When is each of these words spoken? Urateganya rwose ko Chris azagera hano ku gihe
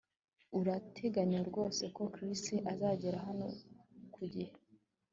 Urateganya 0.59 1.39
rwose 1.49 1.83
ko 1.95 2.03
Chris 2.13 2.43
azagera 2.71 3.17
hano 3.27 3.47
ku 4.13 4.21
gihe 4.33 4.51